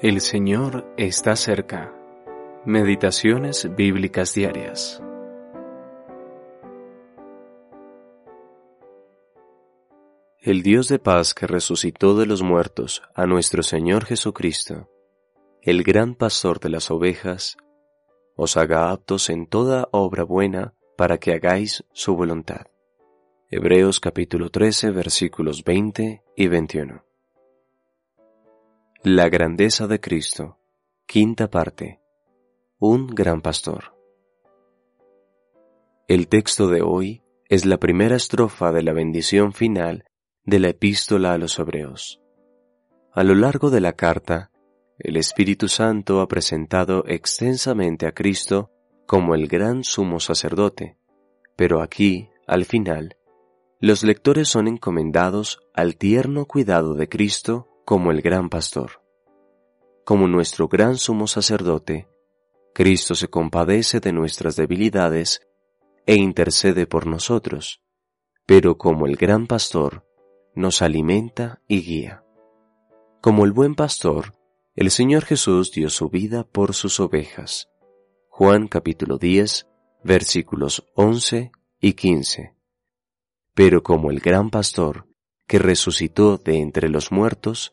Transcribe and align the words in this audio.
El 0.00 0.20
Señor 0.20 0.94
está 0.96 1.34
cerca. 1.34 1.92
Meditaciones 2.64 3.68
bíblicas 3.74 4.32
diarias. 4.32 5.02
El 10.40 10.62
Dios 10.62 10.86
de 10.86 11.00
paz 11.00 11.34
que 11.34 11.48
resucitó 11.48 12.16
de 12.16 12.26
los 12.26 12.42
muertos 12.42 13.02
a 13.12 13.26
nuestro 13.26 13.64
Señor 13.64 14.04
Jesucristo, 14.04 14.88
el 15.62 15.82
gran 15.82 16.14
pastor 16.14 16.60
de 16.60 16.68
las 16.68 16.92
ovejas, 16.92 17.56
os 18.36 18.56
haga 18.56 18.92
aptos 18.92 19.28
en 19.30 19.48
toda 19.48 19.88
obra 19.90 20.22
buena 20.22 20.74
para 20.96 21.18
que 21.18 21.32
hagáis 21.32 21.84
su 21.92 22.14
voluntad. 22.14 22.68
Hebreos 23.50 23.98
capítulo 23.98 24.50
13 24.50 24.92
versículos 24.92 25.64
20 25.64 26.22
y 26.36 26.46
21. 26.46 27.07
La 29.10 29.30
grandeza 29.30 29.86
de 29.86 30.00
Cristo. 30.00 30.58
Quinta 31.06 31.48
parte. 31.48 31.98
Un 32.78 33.06
gran 33.06 33.40
pastor. 33.40 33.96
El 36.06 36.28
texto 36.28 36.68
de 36.68 36.82
hoy 36.82 37.22
es 37.48 37.64
la 37.64 37.78
primera 37.78 38.16
estrofa 38.16 38.70
de 38.70 38.82
la 38.82 38.92
bendición 38.92 39.54
final 39.54 40.04
de 40.44 40.58
la 40.58 40.68
epístola 40.68 41.32
a 41.32 41.38
los 41.38 41.58
hebreos. 41.58 42.20
A 43.14 43.24
lo 43.24 43.34
largo 43.34 43.70
de 43.70 43.80
la 43.80 43.94
carta, 43.94 44.50
el 44.98 45.16
Espíritu 45.16 45.68
Santo 45.68 46.20
ha 46.20 46.28
presentado 46.28 47.06
extensamente 47.06 48.06
a 48.06 48.12
Cristo 48.12 48.70
como 49.06 49.34
el 49.34 49.48
gran 49.48 49.84
sumo 49.84 50.20
sacerdote, 50.20 50.98
pero 51.56 51.80
aquí, 51.80 52.28
al 52.46 52.66
final, 52.66 53.16
los 53.80 54.02
lectores 54.02 54.48
son 54.48 54.68
encomendados 54.68 55.60
al 55.72 55.96
tierno 55.96 56.44
cuidado 56.44 56.92
de 56.92 57.08
Cristo 57.08 57.67
como 57.88 58.10
el 58.10 58.20
gran 58.20 58.50
pastor. 58.50 59.02
Como 60.04 60.28
nuestro 60.28 60.68
gran 60.68 60.98
sumo 60.98 61.26
sacerdote, 61.26 62.06
Cristo 62.74 63.14
se 63.14 63.28
compadece 63.28 63.98
de 63.98 64.12
nuestras 64.12 64.56
debilidades 64.56 65.40
e 66.04 66.16
intercede 66.16 66.86
por 66.86 67.06
nosotros, 67.06 67.80
pero 68.44 68.76
como 68.76 69.06
el 69.06 69.16
gran 69.16 69.46
pastor, 69.46 70.06
nos 70.54 70.82
alimenta 70.82 71.62
y 71.66 71.80
guía. 71.80 72.22
Como 73.22 73.46
el 73.46 73.52
buen 73.52 73.74
pastor, 73.74 74.34
el 74.76 74.90
Señor 74.90 75.24
Jesús 75.24 75.72
dio 75.72 75.88
su 75.88 76.10
vida 76.10 76.44
por 76.44 76.74
sus 76.74 77.00
ovejas. 77.00 77.70
Juan 78.28 78.68
capítulo 78.68 79.16
10, 79.16 79.66
versículos 80.04 80.84
11 80.94 81.52
y 81.80 81.94
15. 81.94 82.54
Pero 83.54 83.82
como 83.82 84.10
el 84.10 84.20
gran 84.20 84.50
pastor, 84.50 85.06
que 85.46 85.58
resucitó 85.58 86.36
de 86.36 86.58
entre 86.58 86.90
los 86.90 87.10
muertos, 87.12 87.72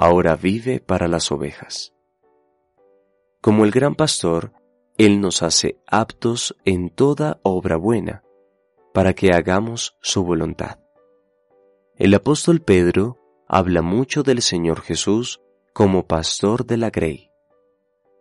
ahora 0.00 0.36
vive 0.36 0.78
para 0.78 1.08
las 1.08 1.32
ovejas. 1.32 1.92
Como 3.40 3.64
el 3.64 3.72
gran 3.72 3.96
pastor, 3.96 4.52
Él 4.96 5.20
nos 5.20 5.42
hace 5.42 5.80
aptos 5.88 6.56
en 6.64 6.88
toda 6.88 7.40
obra 7.42 7.76
buena, 7.76 8.22
para 8.94 9.12
que 9.12 9.32
hagamos 9.32 9.96
su 10.00 10.22
voluntad. 10.22 10.78
El 11.96 12.14
apóstol 12.14 12.60
Pedro 12.60 13.18
habla 13.48 13.82
mucho 13.82 14.22
del 14.22 14.40
Señor 14.40 14.82
Jesús 14.82 15.40
como 15.72 16.06
pastor 16.06 16.64
de 16.64 16.76
la 16.76 16.90
grey. 16.90 17.32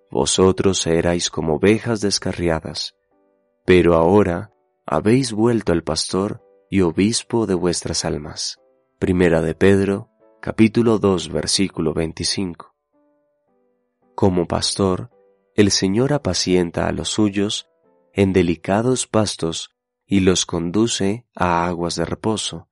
Vosotros 0.09 0.88
erais 0.88 1.30
como 1.30 1.58
ovejas 1.58 2.02
descarriadas, 2.02 2.95
pero 3.66 3.94
ahora 3.94 4.52
habéis 4.84 5.31
vuelto 5.31 5.73
al 5.73 5.84
pastor 5.84 6.41
y 6.72 6.81
obispo 6.81 7.45
de 7.45 7.53
vuestras 7.53 8.03
almas. 8.03 8.58
Primera 8.97 9.44
de 9.44 9.53
Pedro 9.53 10.09
capítulo 10.39 10.99
2, 10.99 11.30
versículo 11.30 11.93
25. 11.93 12.75
Como 14.13 14.47
pastor, 14.47 15.09
el 15.55 15.71
Señor 15.71 16.13
apacienta 16.13 16.88
a 16.88 16.91
los 16.91 17.09
suyos 17.09 17.67
en 18.13 18.33
delicados 18.33 19.07
pastos 19.07 19.75
y 20.06 20.19
los 20.19 20.45
conduce 20.45 21.25
a 21.35 21.66
aguas 21.66 21.95
de 21.95 22.06
reposo. 22.06 22.67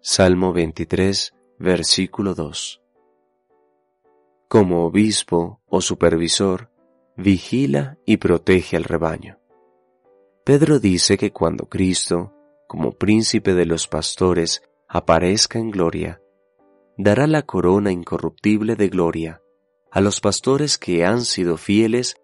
Salmo 0.00 0.52
23, 0.52 1.34
versículo 1.58 2.34
2. 2.34 2.80
Como 4.48 4.86
obispo 4.86 5.60
o 5.66 5.80
supervisor, 5.80 6.70
vigila 7.16 7.98
y 8.06 8.18
protege 8.18 8.76
al 8.76 8.84
rebaño. 8.84 9.38
Pedro 10.44 10.78
dice 10.78 11.18
que 11.18 11.32
cuando 11.32 11.68
Cristo, 11.68 12.32
como 12.68 12.92
príncipe 12.92 13.54
de 13.54 13.66
los 13.66 13.88
pastores, 13.88 14.62
aparezca 14.88 15.58
en 15.58 15.70
gloria, 15.70 16.21
dará 16.96 17.26
la 17.26 17.42
corona 17.42 17.90
incorruptible 17.90 18.76
de 18.76 18.88
gloria 18.88 19.42
a 19.90 20.00
los 20.00 20.20
pastores 20.20 20.78
que 20.78 21.04
han 21.04 21.22
sido 21.22 21.56
fieles 21.56 22.16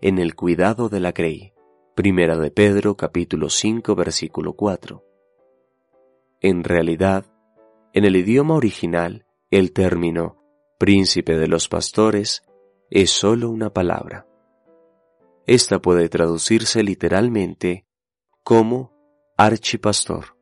en 0.00 0.18
el 0.18 0.34
cuidado 0.34 0.88
de 0.88 1.00
la 1.00 1.12
grey. 1.12 1.52
Primera 1.94 2.36
de 2.36 2.50
Pedro 2.50 2.96
capítulo 2.96 3.48
5 3.48 3.94
versículo 3.94 4.52
4. 4.54 5.02
En 6.40 6.64
realidad, 6.64 7.24
en 7.92 8.04
el 8.04 8.16
idioma 8.16 8.54
original, 8.54 9.26
el 9.50 9.72
término 9.72 10.42
príncipe 10.78 11.36
de 11.36 11.48
los 11.48 11.68
pastores 11.68 12.42
es 12.90 13.10
sólo 13.10 13.50
una 13.50 13.72
palabra. 13.72 14.26
Esta 15.46 15.80
puede 15.80 16.08
traducirse 16.08 16.82
literalmente 16.82 17.86
como 18.42 18.92
archipastor. 19.36 20.36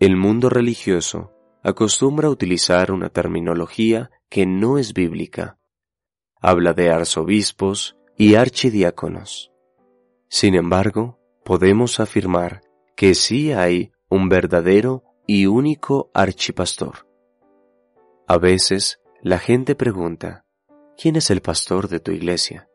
El 0.00 0.16
mundo 0.16 0.48
religioso 0.48 1.32
acostumbra 1.62 2.28
a 2.28 2.30
utilizar 2.30 2.90
una 2.90 3.10
terminología 3.10 4.10
que 4.28 4.46
no 4.46 4.78
es 4.78 4.92
bíblica. 4.92 5.58
Habla 6.40 6.72
de 6.72 6.90
arzobispos 6.90 7.96
y 8.16 8.34
archidiáconos. 8.34 9.52
Sin 10.28 10.54
embargo, 10.54 11.18
podemos 11.44 12.00
afirmar 12.00 12.62
que 12.96 13.14
sí 13.14 13.52
hay 13.52 13.92
un 14.08 14.28
verdadero 14.28 15.04
y 15.26 15.46
único 15.46 16.10
archipastor. 16.14 17.06
A 18.26 18.38
veces 18.38 19.00
la 19.22 19.38
gente 19.38 19.74
pregunta, 19.74 20.44
¿quién 20.96 21.16
es 21.16 21.30
el 21.30 21.42
pastor 21.42 21.88
de 21.88 22.00
tu 22.00 22.12
iglesia? 22.12 22.68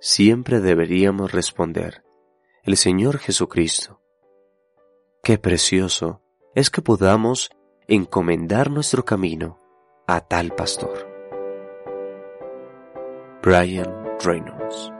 Siempre 0.00 0.60
deberíamos 0.60 1.32
responder, 1.32 2.04
el 2.62 2.76
Señor 2.76 3.18
Jesucristo. 3.18 4.00
Qué 5.22 5.36
precioso 5.36 6.22
es 6.54 6.70
que 6.70 6.82
podamos 6.82 7.50
encomendar 7.86 8.70
nuestro 8.70 9.04
camino 9.04 9.58
a 10.06 10.20
tal 10.20 10.54
pastor. 10.54 11.08
Brian 13.42 13.92
Reynolds 14.22 14.92